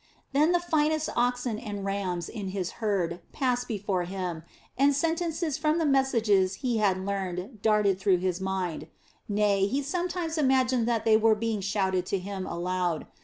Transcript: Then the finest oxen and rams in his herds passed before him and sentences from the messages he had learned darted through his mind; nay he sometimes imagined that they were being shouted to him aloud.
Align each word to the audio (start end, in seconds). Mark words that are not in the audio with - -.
Then 0.33 0.51
the 0.51 0.59
finest 0.59 1.09
oxen 1.15 1.59
and 1.59 1.85
rams 1.85 2.27
in 2.27 2.47
his 2.47 2.71
herds 2.81 3.19
passed 3.33 3.67
before 3.67 4.05
him 4.05 4.41
and 4.75 4.95
sentences 4.95 5.59
from 5.59 5.77
the 5.77 5.85
messages 5.85 6.55
he 6.65 6.77
had 6.79 6.97
learned 7.05 7.61
darted 7.61 7.99
through 7.99 8.17
his 8.17 8.41
mind; 8.41 8.87
nay 9.29 9.67
he 9.67 9.83
sometimes 9.83 10.39
imagined 10.39 10.87
that 10.87 11.05
they 11.05 11.17
were 11.17 11.35
being 11.35 11.61
shouted 11.61 12.07
to 12.07 12.17
him 12.17 12.47
aloud. 12.47 13.05